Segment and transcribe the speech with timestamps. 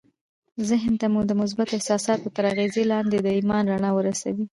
[0.69, 4.43] ذهن ته مو د مثبتو احساساتو تر اغېز لاندې د ايمان رڼا ورسوئ.